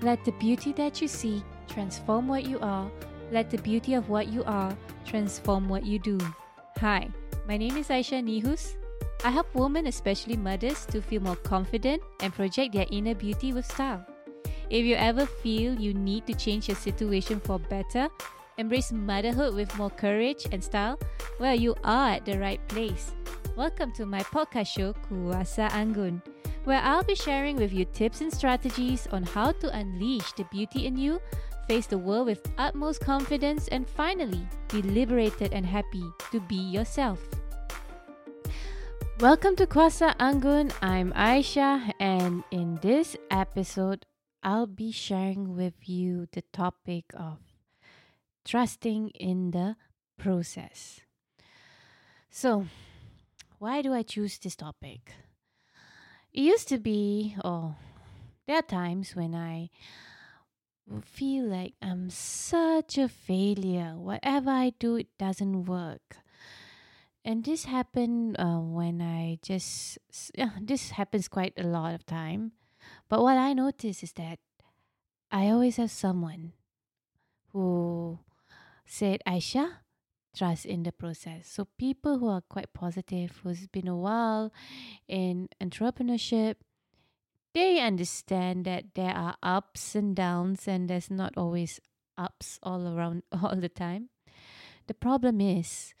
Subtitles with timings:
[0.00, 2.88] Let the beauty that you see transform what you are.
[3.32, 6.18] Let the beauty of what you are transform what you do.
[6.78, 7.10] Hi,
[7.48, 8.76] my name is Aisha Nihus.
[9.24, 13.66] I help women, especially mothers, to feel more confident and project their inner beauty with
[13.66, 14.06] style.
[14.70, 18.06] If you ever feel you need to change your situation for better,
[18.56, 21.00] embrace motherhood with more courage and style,
[21.40, 23.10] well, you are at the right place.
[23.56, 26.22] Welcome to my podcast show, Kuasa Anggun
[26.68, 30.84] where I'll be sharing with you tips and strategies on how to unleash the beauty
[30.84, 31.18] in you,
[31.66, 37.24] face the world with utmost confidence, and finally be liberated and happy to be yourself.
[39.18, 40.70] Welcome to Kuasa Anggun.
[40.82, 44.04] I'm Aisha, and in this episode,
[44.42, 47.38] I'll be sharing with you the topic of
[48.44, 49.76] trusting in the
[50.18, 51.00] process.
[52.28, 52.66] So,
[53.58, 55.14] why do I choose this topic?
[56.38, 57.74] It used to be, oh,
[58.46, 59.70] there are times when I
[61.02, 63.98] feel like I'm such a failure.
[63.98, 66.22] Whatever I do, it doesn't work.
[67.24, 69.98] And this happened uh, when I just,
[70.38, 72.52] yeah, this happens quite a lot of time.
[73.08, 74.38] But what I notice is that
[75.32, 76.52] I always have someone
[77.50, 78.20] who
[78.86, 79.82] said, Aisha,
[80.38, 81.48] trust in the process.
[81.50, 84.52] So people who are quite positive, who's been a while
[85.08, 86.56] in entrepreneurship,
[87.54, 91.80] they understand that there are ups and downs and there's not always
[92.16, 94.10] ups all around all the time.
[94.86, 95.94] The problem is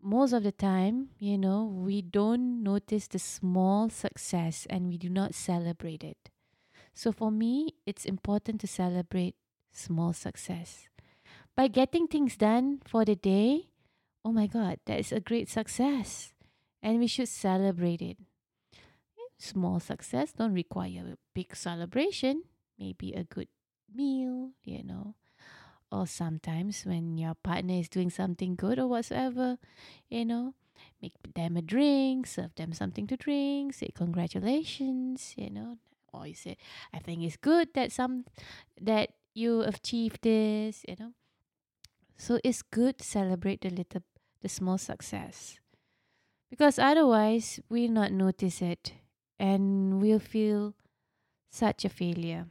[0.00, 5.08] most of the time, you know, we don't notice the small success and we do
[5.08, 6.30] not celebrate it.
[6.94, 9.34] So for me, it's important to celebrate
[9.70, 10.87] small success
[11.58, 13.66] by getting things done for the day,
[14.24, 16.32] oh my God, that is a great success.
[16.80, 18.16] And we should celebrate it.
[19.38, 22.44] Small success don't require a big celebration,
[22.78, 23.48] maybe a good
[23.92, 25.16] meal, you know.
[25.90, 29.58] Or sometimes when your partner is doing something good or whatsoever,
[30.08, 30.54] you know,
[31.02, 35.78] make them a drink, serve them something to drink, say congratulations, you know.
[36.12, 36.56] Or you say,
[36.94, 38.26] I think it's good that some
[38.80, 41.17] that you achieved this, you know.
[42.18, 44.02] So it's good to celebrate the little,
[44.42, 45.58] the small success.
[46.50, 48.94] Because otherwise, we'll not notice it
[49.38, 50.74] and we'll feel
[51.50, 52.46] such a failure.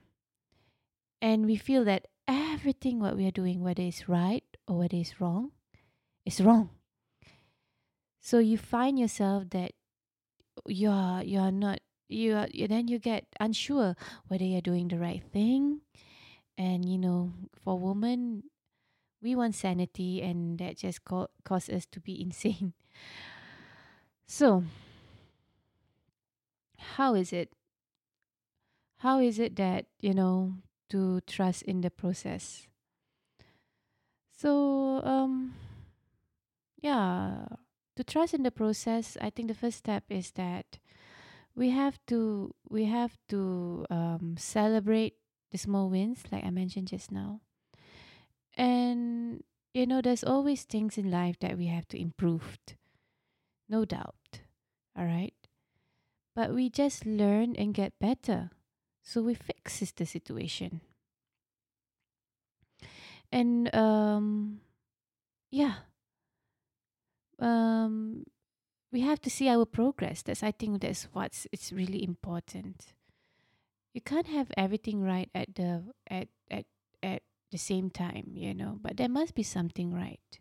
[1.21, 5.19] And we feel that everything what we are doing, whether it's right or whether it's
[5.19, 5.51] wrong,
[6.25, 6.69] is wrong.
[8.19, 9.71] So you find yourself that
[10.65, 11.79] you are you are not
[12.09, 13.95] you are then you get unsure
[14.27, 15.81] whether you're doing the right thing.
[16.57, 18.43] And you know, for women,
[19.21, 22.73] we want sanity and that just co- cause us to be insane.
[24.27, 24.63] So
[26.77, 27.51] how is it
[28.97, 30.53] how is it that you know
[30.89, 32.67] to trust in the process?
[34.31, 35.53] So um
[36.81, 37.45] yeah
[37.95, 40.77] to trust in the process i think the first step is that
[41.55, 45.15] we have to we have to um, celebrate
[45.51, 47.41] the small wins like i mentioned just now
[48.57, 52.59] and, you know, there's always things in life that we have to improve.
[53.69, 54.41] No doubt.
[54.97, 55.33] All right.
[56.35, 58.51] But we just learn and get better.
[59.03, 60.81] So we fix the situation.
[63.31, 64.61] And um
[65.51, 65.75] yeah.
[67.39, 68.25] Um
[68.91, 70.23] we have to see our progress.
[70.23, 72.93] That's I think that's what's it's really important.
[73.93, 76.65] You can't have everything right at the at at
[77.03, 80.39] at the same time, you know, but there must be something right.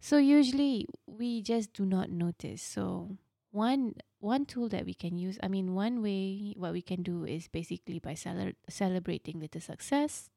[0.00, 2.60] So usually we just do not notice.
[2.62, 3.16] So
[3.50, 7.24] one one tool that we can use, I mean, one way what we can do
[7.24, 10.30] is basically by cele- celebrating little success,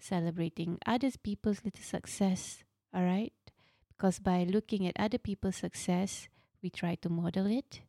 [0.00, 2.64] celebrating other people's little success.
[2.94, 3.32] All right,
[3.96, 6.28] because by looking at other people's success,
[6.62, 7.82] we try to model it.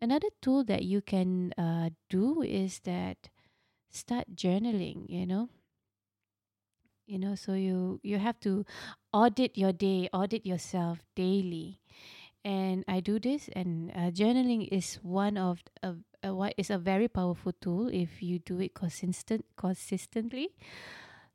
[0.00, 3.28] Another tool that you can uh, do is that
[3.90, 5.04] start journaling.
[5.08, 5.48] You know,
[7.10, 8.64] you know so you you have to
[9.12, 11.80] audit your day audit yourself daily.
[12.44, 16.78] And i do this and uh, journaling is one of a, a what is a
[16.78, 20.54] very powerful tool if you do it consistent consistently.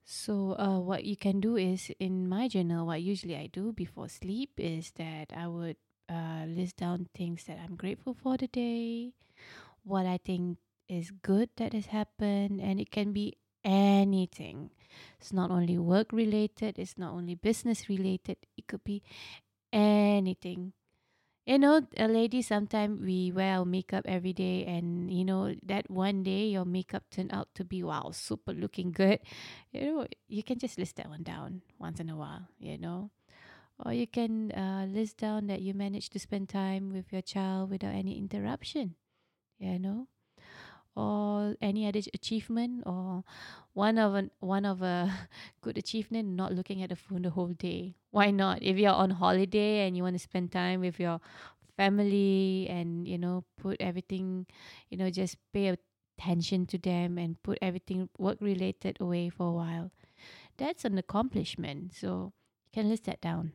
[0.06, 4.07] So uh, what you can do is in my journal what usually i do before
[4.07, 5.77] sleep is that i would
[6.10, 9.13] uh, list down things that i'm grateful for the day
[9.83, 13.33] what i think is good that has happened and it can be
[13.65, 14.71] anything.
[15.19, 19.03] It's not only work related, it's not only business related, it could be
[19.73, 20.73] anything.
[21.45, 25.89] you know, a lady sometimes we wear our makeup every day, and you know that
[25.91, 29.19] one day your makeup turned out to be wow, super looking good.
[29.73, 32.47] You know, you can just list that one down once in a while.
[32.59, 33.12] You know,
[33.85, 37.69] or you can uh, list down that you managed to spend time with your child
[37.71, 38.95] without any interruption.
[39.59, 40.07] You know,
[40.95, 43.24] or any other achievement or
[43.74, 45.12] one of an one of a
[45.62, 47.95] good achievement not looking at the phone the whole day.
[48.12, 48.63] Why not?
[48.63, 51.19] If you're on holiday and you want to spend time with your
[51.77, 54.45] family and you know put everything
[54.89, 55.75] you know just pay
[56.18, 59.91] attention to them and put everything work related away for a while
[60.57, 61.94] that's an accomplishment.
[61.94, 62.33] So
[62.65, 63.53] you can list that down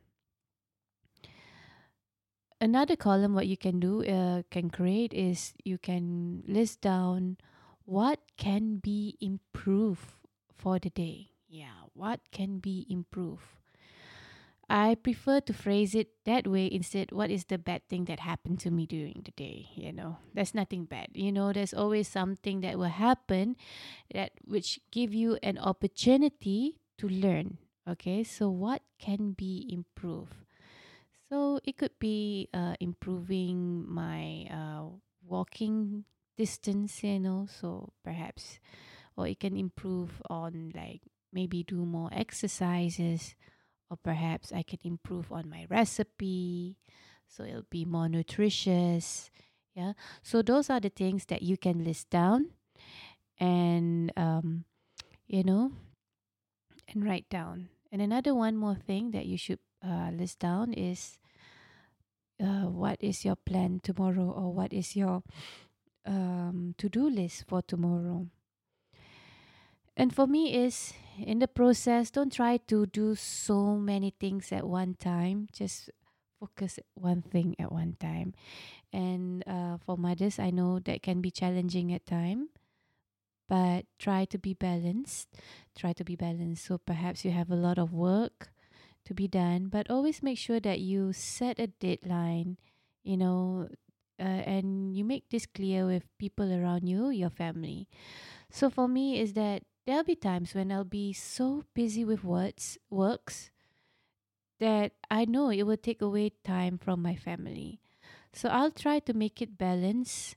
[2.60, 7.36] another column what you can do uh, can create is you can list down
[7.84, 10.10] what can be improved
[10.54, 11.30] for the day.
[11.48, 13.44] Yeah what can be improved
[14.70, 18.60] i prefer to phrase it that way instead what is the bad thing that happened
[18.60, 20.16] to me during the day you know?
[20.32, 21.08] There's nothing bad.
[21.12, 23.56] You know there's always something that will happen
[24.14, 27.58] that which give you an opportunity to learn
[27.88, 28.22] okay?
[28.24, 30.34] So what can be improved
[31.30, 34.90] so it could be uh, improving my uh,
[35.24, 36.04] walking
[36.36, 38.58] distance, you know, so perhaps,
[39.16, 43.36] or it can improve on like maybe do more exercises,
[43.88, 46.76] or perhaps I can improve on my recipe,
[47.28, 49.30] so it'll be more nutritious.
[49.74, 49.92] Yeah,
[50.22, 52.50] so those are the things that you can list down,
[53.38, 54.64] and um,
[55.28, 55.70] you know,
[56.88, 57.68] and write down.
[57.92, 61.18] And another one more thing that you should uh, list down is
[62.40, 65.22] uh, what is your plan tomorrow or what is your
[66.06, 68.26] um, to-do list for tomorrow?
[69.96, 74.66] And for me is in the process don't try to do so many things at
[74.66, 75.48] one time.
[75.52, 75.90] Just
[76.38, 78.32] focus one thing at one time.
[78.92, 82.48] And uh, for mothers i know that can be challenging at time
[83.50, 85.28] but try to be balanced.
[85.76, 86.64] Try to be balanced.
[86.64, 88.52] So perhaps you have a lot of work
[89.04, 92.58] to be done, but always make sure that you set a deadline,
[93.02, 93.68] you know,
[94.18, 97.88] uh, and you make this clear with people around you, your family.
[98.50, 102.78] So for me, is that there'll be times when I'll be so busy with words,
[102.90, 103.50] works,
[104.58, 107.80] that I know it will take away time from my family.
[108.32, 110.36] So I'll try to make it balance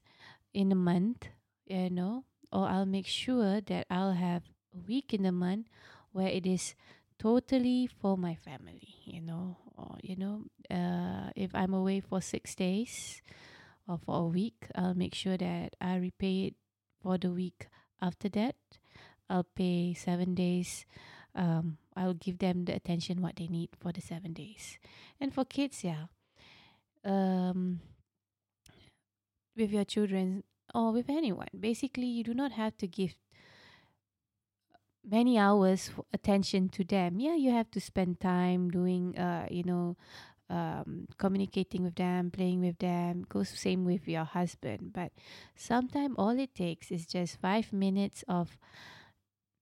[0.53, 1.27] in a month,
[1.65, 4.43] you know, or I'll make sure that I'll have
[4.73, 5.67] a week in a month
[6.11, 6.75] where it is
[7.23, 12.53] totally for my family you know or you know uh, if i'm away for six
[12.53, 13.21] days
[13.87, 16.55] or for a week i'll make sure that i repay it
[17.01, 17.67] for the week
[18.01, 18.55] after that.
[19.29, 20.85] I'll pay seven days
[21.35, 24.77] um, i'll give them the attention what they need for the seven days.
[25.19, 26.11] And for kids yeah
[27.05, 27.79] um,
[29.55, 30.43] with your children
[30.75, 33.15] or with anyone basically you do not have to give
[35.05, 37.19] many hours attention to them.
[37.19, 39.97] Yeah you have to spend time doing uh you know
[40.49, 44.93] um communicating with them playing with them goes same with your husband.
[44.93, 45.11] But
[45.55, 48.57] sometimes all it takes is just five minutes of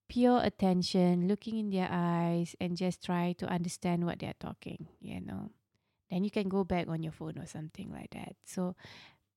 [0.10, 5.22] pure attention looking in their eyes and just try to understand what they're talking you
[5.22, 5.50] know.
[6.10, 8.36] Then you can go back on your phone or something like that.
[8.46, 8.76] So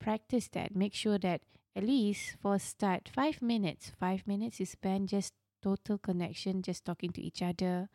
[0.01, 0.75] practice that.
[0.77, 1.43] Make sure that
[1.77, 5.33] at least for start five minutes five minutes you spend just
[5.65, 7.89] total connection just talking to each other.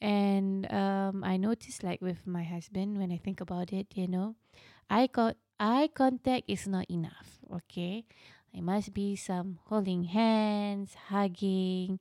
[0.00, 4.36] And um i noticed like with my husband when i think about it you know
[4.90, 5.08] eye
[5.60, 8.04] eye contact is not enough okay?
[8.54, 12.00] It must be some holding hands hugging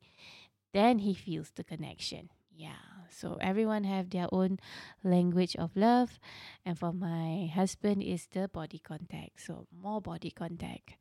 [0.73, 2.81] then he feels the connection yeah.
[3.09, 4.59] So everyone have their own
[5.03, 6.19] language of love
[6.65, 10.95] and for my husband is the body contact so more body contact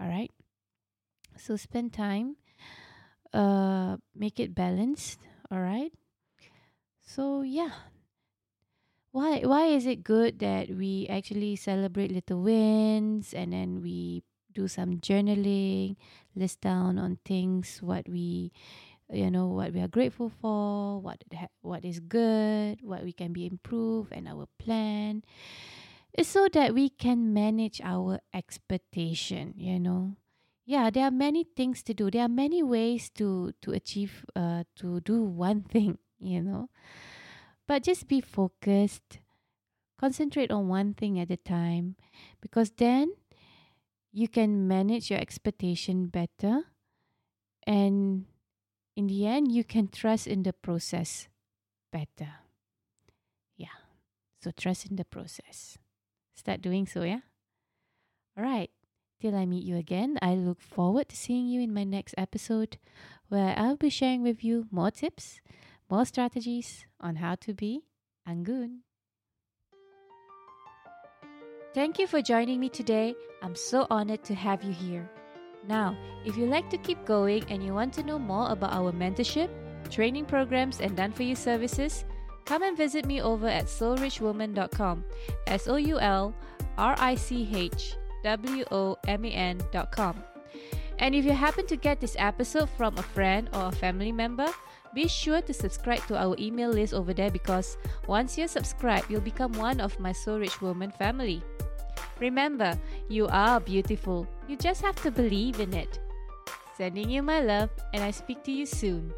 [0.00, 0.32] all right
[1.36, 2.36] so spend time
[3.32, 5.18] uh make it balanced
[5.50, 5.92] all right
[7.10, 7.90] so yeah.
[9.10, 14.22] Why why is it good that we actually celebrate little wins and then we
[14.54, 15.98] do some journaling
[16.38, 18.54] list down on things what we
[19.10, 21.18] you know what we are grateful for what
[21.66, 25.26] what is good what we can be improved and our plan?
[26.14, 30.14] Is so that we can manage our expectation you know
[30.70, 32.10] yeah there are many things to do.
[32.10, 36.70] There are many ways to to achieve uh to do one thing you know?
[37.66, 39.18] But just be focused.
[39.98, 41.96] Concentrate on one thing at a time
[42.40, 43.12] because then
[44.12, 46.64] you can manage your expectation better
[47.66, 48.24] and
[48.96, 51.28] in the end you can trust in the process
[51.92, 52.46] better.
[53.56, 53.76] Yeah
[54.40, 55.76] so trust in the process.
[56.34, 57.20] Start doing so, yeah?
[58.36, 58.70] All right.
[59.20, 62.78] Till I meet you again, I look forward to seeing you in my next episode
[63.28, 65.42] where I'll be sharing with you more tips,
[65.90, 67.82] more strategies on how to be
[68.26, 68.78] Anggun.
[71.74, 73.14] Thank you for joining me today.
[73.42, 75.08] I'm so honored to have you here.
[75.68, 78.90] Now, if you like to keep going and you want to know more about our
[78.90, 79.50] mentorship,
[79.90, 82.06] training programs, and done for you services,
[82.46, 85.04] come and visit me over at soulrichwoman.com.
[85.46, 86.34] S O U L
[86.78, 90.22] R I C H W O M A N.com.
[90.98, 94.48] And if you happen to get this episode from a friend or a family member,
[94.92, 99.20] be sure to subscribe to our email list over there because once you're subscribed, you'll
[99.20, 101.42] become one of my Soul Rich Woman family.
[102.18, 104.26] Remember, you are beautiful.
[104.46, 106.00] You just have to believe in it.
[106.76, 109.12] Sending you my love, and I speak to you soon.